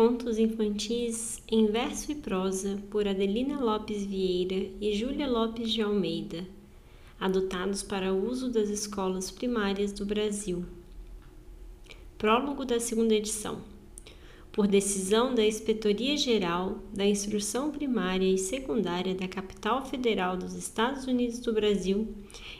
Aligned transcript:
Contos 0.00 0.38
infantis 0.38 1.42
em 1.46 1.66
verso 1.66 2.10
e 2.10 2.14
prosa 2.14 2.82
por 2.90 3.06
Adelina 3.06 3.60
Lopes 3.60 4.02
Vieira 4.02 4.70
e 4.80 4.94
Júlia 4.94 5.28
Lopes 5.28 5.70
de 5.70 5.82
Almeida, 5.82 6.46
adotados 7.20 7.82
para 7.82 8.10
uso 8.10 8.48
das 8.48 8.70
escolas 8.70 9.30
primárias 9.30 9.92
do 9.92 10.06
Brasil. 10.06 10.64
Prólogo 12.16 12.64
da 12.64 12.80
segunda 12.80 13.14
edição. 13.14 13.60
Por 14.50 14.66
decisão 14.66 15.34
da 15.34 15.44
Inspetoria 15.44 16.16
Geral 16.16 16.78
da 16.94 17.04
Instrução 17.04 17.70
Primária 17.70 18.24
e 18.26 18.38
Secundária 18.38 19.14
da 19.14 19.28
Capital 19.28 19.84
Federal 19.84 20.34
dos 20.34 20.54
Estados 20.54 21.04
Unidos 21.04 21.40
do 21.40 21.52
Brasil, 21.52 22.08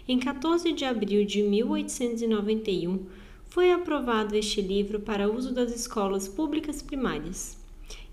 em 0.06 0.18
14 0.18 0.74
de 0.74 0.84
abril 0.84 1.24
de 1.24 1.42
1891, 1.42 3.06
foi 3.50 3.72
aprovado 3.72 4.36
este 4.36 4.62
livro 4.62 5.00
para 5.00 5.28
uso 5.28 5.52
das 5.52 5.74
escolas 5.74 6.28
públicas 6.28 6.80
primárias. 6.80 7.58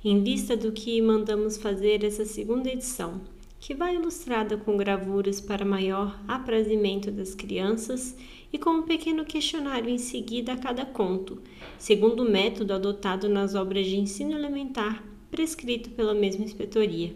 Em 0.03 0.23
vista 0.23 0.57
do 0.57 0.71
que 0.71 0.99
mandamos 0.99 1.57
fazer 1.57 2.03
essa 2.03 2.25
segunda 2.25 2.71
edição, 2.71 3.21
que 3.59 3.75
vai 3.75 3.95
ilustrada 3.95 4.57
com 4.57 4.75
gravuras 4.75 5.39
para 5.39 5.63
maior 5.63 6.19
aprazimento 6.27 7.11
das 7.11 7.35
crianças 7.35 8.17
e 8.51 8.57
com 8.57 8.71
um 8.71 8.81
pequeno 8.81 9.25
questionário 9.25 9.89
em 9.89 9.99
seguida 9.99 10.53
a 10.53 10.57
cada 10.57 10.85
conto, 10.85 11.39
segundo 11.77 12.23
o 12.23 12.29
método 12.29 12.73
adotado 12.73 13.29
nas 13.29 13.53
obras 13.53 13.85
de 13.85 13.95
ensino 13.95 14.33
elementar 14.33 15.03
prescrito 15.29 15.91
pela 15.91 16.15
mesma 16.15 16.45
inspetoria. 16.45 17.13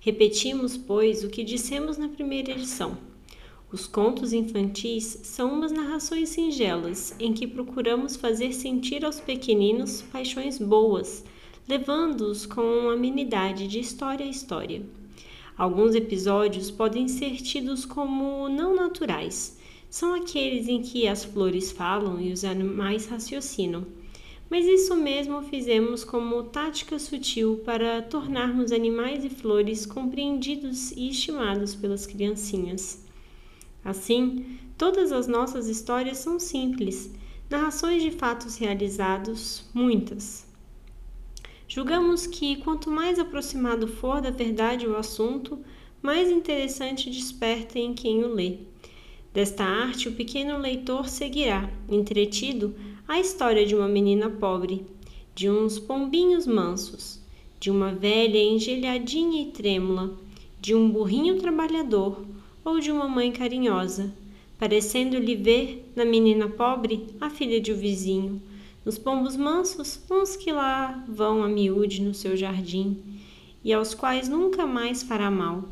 Repetimos, 0.00 0.76
pois, 0.76 1.22
o 1.22 1.30
que 1.30 1.44
dissemos 1.44 1.98
na 1.98 2.08
primeira 2.08 2.50
edição 2.50 3.13
os 3.72 3.86
contos 3.86 4.32
infantis 4.32 5.18
são 5.22 5.52
umas 5.52 5.72
narrações 5.72 6.28
singelas 6.28 7.14
em 7.18 7.32
que 7.32 7.46
procuramos 7.46 8.14
fazer 8.14 8.52
sentir 8.52 9.04
aos 9.04 9.18
pequeninos 9.18 10.02
paixões 10.02 10.58
boas, 10.58 11.24
levando-os 11.68 12.46
com 12.46 12.90
amenidade 12.90 13.66
de 13.66 13.80
história 13.80 14.24
a 14.24 14.28
história. 14.28 14.82
Alguns 15.56 15.94
episódios 15.94 16.70
podem 16.70 17.06
ser 17.06 17.36
tidos 17.36 17.84
como 17.84 18.48
não 18.48 18.74
naturais. 18.74 19.56
São 19.88 20.12
aqueles 20.12 20.66
em 20.66 20.82
que 20.82 21.06
as 21.06 21.24
flores 21.24 21.70
falam 21.70 22.20
e 22.20 22.32
os 22.32 22.44
animais 22.44 23.06
raciocinam. 23.06 23.86
Mas 24.50 24.66
isso 24.66 24.96
mesmo 24.96 25.42
fizemos 25.42 26.04
como 26.04 26.42
tática 26.44 26.98
sutil 26.98 27.60
para 27.64 28.02
tornarmos 28.02 28.72
animais 28.72 29.24
e 29.24 29.28
flores 29.28 29.86
compreendidos 29.86 30.90
e 30.92 31.08
estimados 31.08 31.74
pelas 31.74 32.04
criancinhas. 32.04 33.03
Assim, 33.84 34.58
todas 34.78 35.12
as 35.12 35.26
nossas 35.26 35.68
histórias 35.68 36.18
são 36.18 36.40
simples, 36.40 37.10
narrações 37.50 38.02
de 38.02 38.10
fatos 38.10 38.56
realizados, 38.56 39.64
muitas. 39.74 40.46
Julgamos 41.68 42.26
que 42.26 42.56
quanto 42.56 42.90
mais 42.90 43.18
aproximado 43.18 43.86
for 43.86 44.20
da 44.20 44.30
verdade 44.30 44.86
o 44.86 44.96
assunto, 44.96 45.58
mais 46.00 46.30
interessante 46.30 47.10
desperta 47.10 47.78
em 47.78 47.92
quem 47.94 48.24
o 48.24 48.32
lê. 48.32 48.58
Desta 49.32 49.64
arte, 49.64 50.08
o 50.08 50.14
pequeno 50.14 50.58
leitor 50.58 51.08
seguirá, 51.08 51.68
entretido, 51.88 52.74
a 53.06 53.18
história 53.18 53.66
de 53.66 53.74
uma 53.74 53.88
menina 53.88 54.30
pobre, 54.30 54.86
de 55.34 55.50
uns 55.50 55.78
pombinhos 55.78 56.46
mansos, 56.46 57.20
de 57.58 57.70
uma 57.70 57.92
velha 57.92 58.38
engelhadinha 58.38 59.42
e 59.42 59.46
trêmula, 59.46 60.16
de 60.60 60.74
um 60.74 60.88
burrinho 60.88 61.38
trabalhador, 61.38 62.24
ou 62.64 62.80
de 62.80 62.90
uma 62.90 63.06
mãe 63.06 63.30
carinhosa, 63.30 64.12
parecendo-lhe 64.58 65.36
ver 65.36 65.92
na 65.94 66.04
menina 66.04 66.48
pobre 66.48 67.06
a 67.20 67.28
filha 67.28 67.60
de 67.60 67.72
um 67.72 67.76
vizinho, 67.76 68.40
nos 68.84 68.98
pombos 68.98 69.36
mansos, 69.36 70.00
uns 70.10 70.36
que 70.36 70.52
lá 70.52 71.04
vão 71.08 71.42
a 71.42 71.48
miúde 71.48 72.02
no 72.02 72.14
seu 72.14 72.36
jardim, 72.36 72.96
e 73.64 73.72
aos 73.72 73.94
quais 73.94 74.28
nunca 74.28 74.66
mais 74.66 75.02
fará 75.02 75.30
mal. 75.30 75.64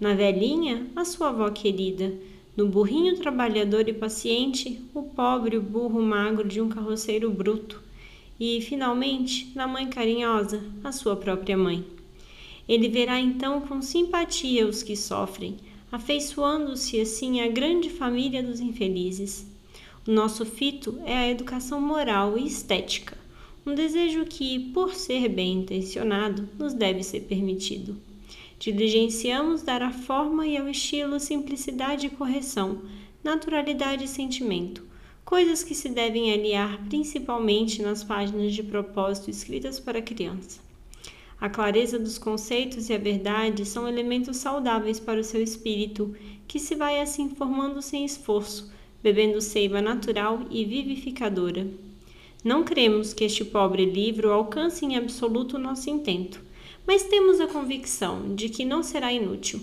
Na 0.00 0.14
velhinha, 0.14 0.86
a 0.94 1.04
sua 1.04 1.28
avó 1.28 1.50
querida, 1.50 2.14
no 2.56 2.66
burrinho 2.66 3.16
trabalhador 3.16 3.88
e 3.88 3.92
paciente, 3.92 4.80
o 4.94 5.02
pobre 5.02 5.58
burro 5.58 6.00
magro 6.00 6.48
de 6.48 6.60
um 6.60 6.68
carroceiro 6.68 7.30
bruto, 7.30 7.82
e, 8.38 8.60
finalmente, 8.60 9.52
na 9.54 9.66
mãe 9.66 9.88
carinhosa, 9.88 10.62
a 10.84 10.92
sua 10.92 11.16
própria 11.16 11.56
mãe. 11.56 11.84
Ele 12.68 12.88
verá 12.88 13.20
então 13.20 13.60
com 13.60 13.80
simpatia 13.80 14.66
os 14.66 14.82
que 14.82 14.96
sofrem, 14.96 15.56
afeiçoando-se 15.90 17.00
assim 17.00 17.40
à 17.40 17.48
grande 17.48 17.88
família 17.90 18.42
dos 18.42 18.60
infelizes. 18.60 19.46
O 20.06 20.10
nosso 20.10 20.44
fito 20.44 21.00
é 21.04 21.16
a 21.16 21.30
educação 21.30 21.80
moral 21.80 22.38
e 22.38 22.46
estética, 22.46 23.16
um 23.66 23.74
desejo 23.74 24.24
que, 24.24 24.70
por 24.72 24.94
ser 24.94 25.28
bem 25.28 25.54
intencionado, 25.54 26.48
nos 26.58 26.72
deve 26.72 27.02
ser 27.02 27.22
permitido. 27.22 27.96
Diligenciamos 28.58 29.62
dar 29.62 29.82
a 29.82 29.92
forma 29.92 30.46
e 30.46 30.56
ao 30.56 30.68
estilo 30.68 31.20
simplicidade 31.20 32.06
e 32.06 32.10
correção, 32.10 32.82
naturalidade 33.22 34.04
e 34.04 34.08
sentimento, 34.08 34.84
coisas 35.24 35.64
que 35.64 35.74
se 35.74 35.88
devem 35.88 36.32
aliar 36.32 36.84
principalmente 36.88 37.82
nas 37.82 38.04
páginas 38.04 38.54
de 38.54 38.62
propósito 38.62 39.28
escritas 39.28 39.80
para 39.80 40.00
criança. 40.00 40.65
A 41.38 41.50
clareza 41.50 41.98
dos 41.98 42.16
conceitos 42.16 42.88
e 42.88 42.94
a 42.94 42.98
verdade 42.98 43.66
são 43.66 43.86
elementos 43.86 44.38
saudáveis 44.38 44.98
para 44.98 45.20
o 45.20 45.24
seu 45.24 45.42
espírito, 45.42 46.14
que 46.48 46.58
se 46.58 46.74
vai 46.74 47.00
assim 47.00 47.28
formando 47.28 47.82
sem 47.82 48.04
esforço, 48.04 48.72
bebendo 49.02 49.40
seiva 49.40 49.82
natural 49.82 50.40
e 50.50 50.64
vivificadora. 50.64 51.66
Não 52.42 52.64
cremos 52.64 53.12
que 53.12 53.24
este 53.24 53.44
pobre 53.44 53.84
livro 53.84 54.32
alcance 54.32 54.84
em 54.84 54.96
absoluto 54.96 55.56
o 55.56 55.60
nosso 55.60 55.90
intento, 55.90 56.40
mas 56.86 57.02
temos 57.02 57.40
a 57.40 57.46
convicção 57.46 58.34
de 58.34 58.48
que 58.48 58.64
não 58.64 58.82
será 58.82 59.12
inútil, 59.12 59.60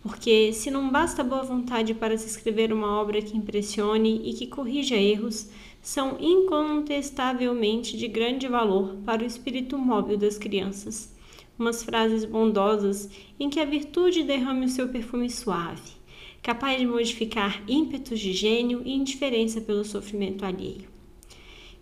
porque 0.00 0.52
se 0.52 0.70
não 0.70 0.90
basta 0.90 1.24
boa 1.24 1.42
vontade 1.42 1.94
para 1.94 2.16
se 2.16 2.26
escrever 2.26 2.72
uma 2.72 3.00
obra 3.00 3.20
que 3.20 3.36
impressione 3.36 4.22
e 4.24 4.32
que 4.34 4.46
corrija 4.46 4.96
erros, 4.96 5.50
são 5.80 6.16
incontestavelmente 6.20 7.96
de 7.96 8.08
grande 8.08 8.46
valor 8.46 8.96
para 9.04 9.22
o 9.22 9.26
espírito 9.26 9.78
móvel 9.78 10.16
das 10.16 10.38
crianças. 10.38 11.14
Umas 11.58 11.82
frases 11.82 12.24
bondosas 12.24 13.10
em 13.38 13.50
que 13.50 13.58
a 13.58 13.64
virtude 13.64 14.22
derrame 14.22 14.66
o 14.66 14.68
seu 14.68 14.88
perfume 14.88 15.28
suave, 15.28 15.92
capaz 16.42 16.78
de 16.78 16.86
modificar 16.86 17.62
ímpetos 17.66 18.20
de 18.20 18.32
gênio 18.32 18.82
e 18.84 18.92
indiferença 18.92 19.60
pelo 19.60 19.84
sofrimento 19.84 20.44
alheio. 20.44 20.97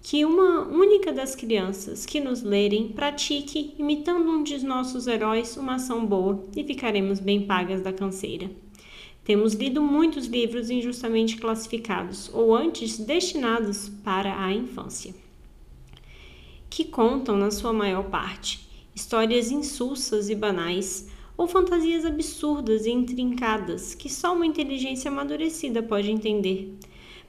Que 0.09 0.25
uma 0.25 0.61
única 0.69 1.13
das 1.13 1.35
crianças 1.35 2.07
que 2.07 2.21
nos 2.21 2.41
lerem 2.41 2.91
pratique, 2.91 3.75
imitando 3.77 4.31
um 4.31 4.45
de 4.45 4.65
nossos 4.65 5.09
heróis, 5.09 5.57
uma 5.57 5.75
ação 5.75 6.07
boa 6.07 6.45
e 6.55 6.63
ficaremos 6.63 7.19
bem 7.19 7.45
pagas 7.45 7.83
da 7.83 7.93
canseira. 7.93 8.49
Temos 9.25 9.55
lido 9.55 9.83
muitos 9.83 10.27
livros 10.27 10.71
injustamente 10.71 11.39
classificados 11.39 12.31
ou 12.33 12.55
antes 12.55 12.99
destinados 12.99 13.89
para 14.05 14.41
a 14.41 14.53
infância, 14.53 15.13
que 16.71 16.85
contam, 16.85 17.37
na 17.37 17.51
sua 17.51 17.73
maior 17.73 18.05
parte, 18.05 18.65
histórias 18.95 19.51
insulsas 19.51 20.31
e 20.31 20.37
banais 20.37 21.09
ou 21.37 21.49
fantasias 21.49 22.05
absurdas 22.05 22.87
e 22.87 22.93
intrincadas 22.93 23.93
que 23.93 24.09
só 24.09 24.35
uma 24.35 24.47
inteligência 24.47 25.11
amadurecida 25.11 25.83
pode 25.83 26.13
entender. 26.13 26.79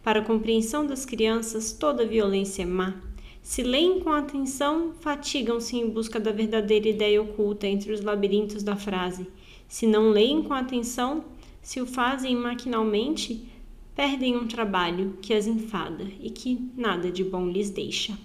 Para 0.07 0.21
a 0.21 0.23
compreensão 0.23 0.87
das 0.87 1.05
crianças, 1.05 1.73
toda 1.73 2.07
violência 2.07 2.63
é 2.63 2.65
má. 2.65 2.95
Se 3.41 3.61
leem 3.61 3.99
com 3.99 4.09
atenção, 4.09 4.93
fatigam-se 5.01 5.75
em 5.75 5.89
busca 5.89 6.17
da 6.17 6.31
verdadeira 6.31 6.87
ideia 6.87 7.21
oculta 7.21 7.67
entre 7.67 7.91
os 7.91 7.99
labirintos 7.99 8.63
da 8.63 8.77
frase. 8.77 9.27
Se 9.67 9.85
não 9.85 10.09
leem 10.09 10.43
com 10.43 10.53
atenção, 10.53 11.25
se 11.61 11.81
o 11.81 11.85
fazem 11.85 12.37
maquinalmente, 12.37 13.49
perdem 13.93 14.37
um 14.37 14.47
trabalho 14.47 15.17
que 15.21 15.33
as 15.33 15.45
enfada 15.45 16.07
e 16.21 16.29
que 16.29 16.57
nada 16.77 17.11
de 17.11 17.25
bom 17.25 17.49
lhes 17.49 17.69
deixa. 17.69 18.17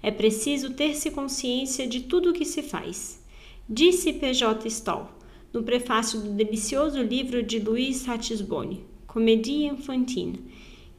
É 0.00 0.12
preciso 0.12 0.74
ter-se 0.74 1.10
consciência 1.10 1.88
de 1.88 2.02
tudo 2.02 2.30
o 2.30 2.32
que 2.32 2.44
se 2.44 2.62
faz. 2.62 3.20
Disse 3.68 4.12
P.J. 4.12 4.64
Stoll, 4.68 5.08
no 5.52 5.64
prefácio 5.64 6.20
do 6.20 6.30
delicioso 6.30 7.02
livro 7.02 7.42
de 7.42 7.58
Luiz 7.58 8.04
Ratisbonne, 8.04 8.84
Comédie 9.08 9.64
Infantine, 9.64 10.38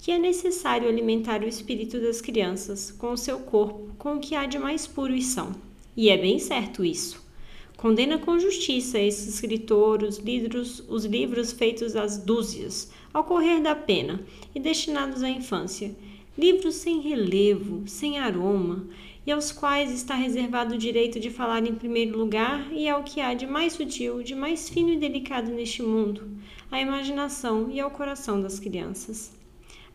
que 0.02 0.10
é 0.10 0.18
necessário 0.18 0.90
alimentar 0.90 1.44
o 1.44 1.48
espírito 1.48 2.02
das 2.02 2.20
crianças 2.20 2.90
com 2.90 3.12
o 3.12 3.18
seu 3.18 3.38
corpo, 3.38 3.94
com 4.00 4.16
o 4.16 4.20
que 4.20 4.34
há 4.34 4.48
de 4.48 4.58
mais 4.58 4.88
puro 4.88 5.14
e 5.14 5.22
são. 5.22 5.52
E 5.96 6.10
é 6.10 6.18
bem 6.18 6.40
certo 6.40 6.84
isso. 6.84 7.24
Condena 7.78 8.18
com 8.18 8.40
justiça 8.40 9.00
esse 9.00 9.30
escritor 9.30 10.02
os 10.02 10.18
livros, 10.18 10.84
os 10.90 11.06
livros 11.06 11.52
feitos 11.52 11.96
às 11.96 12.18
dúzias, 12.18 12.92
ao 13.14 13.24
correr 13.24 13.62
da 13.62 13.76
pena 13.76 14.20
e 14.56 14.60
destinados 14.60 15.22
à 15.22 15.30
infância, 15.30 15.96
livros 16.36 16.76
sem 16.76 17.00
relevo, 17.00 17.84
sem 17.86 18.18
aroma, 18.18 18.88
e 19.24 19.32
aos 19.32 19.52
quais 19.52 19.92
está 19.92 20.16
reservado 20.16 20.74
o 20.74 20.80
direito 20.80 21.20
de 21.20 21.30
falar 21.30 21.64
em 21.68 21.76
primeiro 21.76 22.18
lugar 22.18 22.74
e 22.74 22.90
ao 22.90 23.04
que 23.04 23.22
há 23.22 23.36
de 23.36 23.46
mais 23.46 23.74
sutil, 23.74 24.24
de 24.24 24.34
mais 24.34 24.68
fino 24.68 24.90
e 24.90 24.98
delicado 24.98 25.52
neste 25.52 25.84
mundo, 25.84 26.28
à 26.72 26.82
imaginação 26.82 27.70
e 27.70 27.80
ao 27.80 27.92
coração 27.92 28.42
das 28.42 28.60
crianças. 28.60 29.40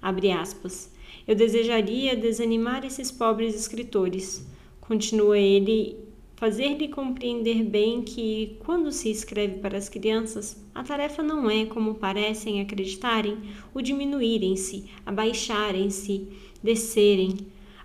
Abre 0.01 0.31
aspas. 0.31 0.91
Eu 1.27 1.35
desejaria 1.35 2.17
desanimar 2.17 2.85
esses 2.85 3.11
pobres 3.11 3.55
escritores 3.55 4.47
Continua 4.87 5.37
ele 5.37 5.97
fazer-lhe 6.37 6.87
compreender 6.87 7.65
bem 7.65 8.03
que, 8.03 8.57
quando 8.61 8.93
se 8.93 9.11
escreve 9.11 9.57
para 9.57 9.77
as 9.77 9.89
crianças, 9.89 10.65
a 10.73 10.85
tarefa 10.85 11.25
não 11.25 11.51
é, 11.51 11.67
como 11.67 11.97
parecem 11.97 12.61
acreditarem, 12.61 13.37
o 13.75 13.83
diminuírem-se, 13.83 14.85
abaixarem-se, 15.05 16.29
descerem. 16.63 17.37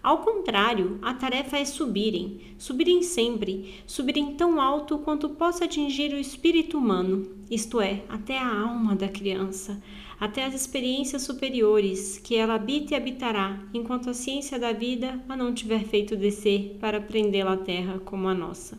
Ao 0.03 0.19
contrário, 0.19 0.99
a 1.01 1.15
tarefa 1.15 1.57
é 1.57 1.65
subirem, 1.65 2.39
subirem 2.55 3.01
sempre, 3.01 3.81
subirem 3.87 4.35
tão 4.35 4.61
alto 4.61 4.99
quanto 4.99 5.29
possa 5.29 5.65
atingir 5.65 6.13
o 6.13 6.19
espírito 6.19 6.77
humano, 6.77 7.27
isto 7.49 7.81
é, 7.81 8.03
até 8.07 8.37
a 8.37 8.61
alma 8.61 8.95
da 8.95 9.07
criança, 9.07 9.81
até 10.21 10.45
as 10.45 10.53
experiências 10.53 11.23
superiores 11.23 12.19
que 12.19 12.35
ela 12.35 12.53
habita 12.53 12.93
e 12.93 12.95
habitará, 12.95 13.59
enquanto 13.73 14.07
a 14.07 14.13
ciência 14.13 14.59
da 14.59 14.71
vida 14.71 15.19
a 15.27 15.35
não 15.35 15.51
tiver 15.51 15.83
feito 15.83 16.15
descer 16.15 16.77
para 16.79 17.01
prendê-la 17.01 17.53
à 17.53 17.57
terra 17.57 17.99
como 18.05 18.27
a 18.27 18.33
nossa. 18.35 18.77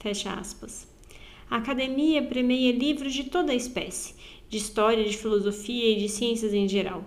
Fecha 0.00 0.32
aspas. 0.32 0.88
A 1.50 1.58
academia 1.58 2.22
premeia 2.22 2.72
livros 2.72 3.12
de 3.12 3.24
toda 3.24 3.52
a 3.52 3.54
espécie, 3.54 4.14
de 4.48 4.56
história, 4.56 5.04
de 5.04 5.18
filosofia 5.18 5.92
e 5.92 5.98
de 5.98 6.08
ciências 6.08 6.54
em 6.54 6.66
geral. 6.66 7.04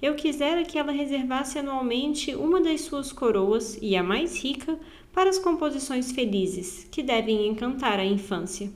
Eu 0.00 0.14
quisera 0.14 0.62
que 0.62 0.78
ela 0.78 0.92
reservasse 0.92 1.58
anualmente 1.58 2.32
uma 2.36 2.60
das 2.60 2.82
suas 2.82 3.10
coroas, 3.10 3.76
e 3.82 3.96
a 3.96 4.04
mais 4.04 4.40
rica, 4.40 4.78
para 5.12 5.30
as 5.30 5.38
composições 5.40 6.12
felizes, 6.12 6.86
que 6.92 7.02
devem 7.02 7.48
encantar 7.48 7.98
a 7.98 8.04
infância 8.04 8.70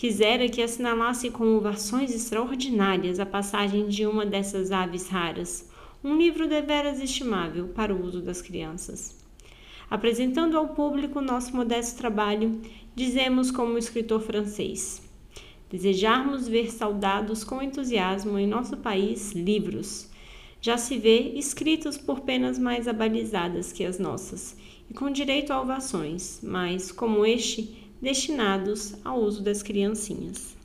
Quisera 0.00 0.48
que 0.48 0.62
assinalasse 0.62 1.28
com 1.28 1.58
ovações 1.58 2.14
extraordinárias 2.14 3.20
a 3.20 3.26
passagem 3.26 3.86
de 3.86 4.06
uma 4.06 4.24
dessas 4.24 4.72
aves 4.72 5.08
raras, 5.08 5.68
um 6.02 6.16
livro 6.16 6.48
deveras 6.48 7.02
estimável 7.02 7.68
para 7.68 7.94
o 7.94 8.02
uso 8.02 8.22
das 8.22 8.40
crianças. 8.40 9.22
Apresentando 9.90 10.56
ao 10.56 10.68
público 10.68 11.20
nosso 11.20 11.54
modesto 11.54 11.98
trabalho, 11.98 12.62
dizemos 12.96 13.50
como 13.50 13.76
escritor 13.76 14.22
francês: 14.22 15.02
Desejarmos 15.68 16.48
ver 16.48 16.72
saudados 16.72 17.44
com 17.44 17.60
entusiasmo 17.60 18.38
em 18.38 18.46
nosso 18.46 18.78
país 18.78 19.32
livros. 19.32 20.08
Já 20.62 20.78
se 20.78 20.96
vê 20.96 21.34
escritos 21.34 21.98
por 21.98 22.20
penas 22.20 22.58
mais 22.58 22.88
abalizadas 22.88 23.70
que 23.70 23.84
as 23.84 23.98
nossas, 23.98 24.56
e 24.88 24.94
com 24.94 25.10
direito 25.10 25.52
a 25.52 25.60
ovações, 25.60 26.40
mas, 26.42 26.90
como 26.90 27.26
este, 27.26 27.79
destinados 28.00 28.94
ao 29.04 29.20
uso 29.20 29.42
das 29.42 29.62
criancinhas. 29.62 30.59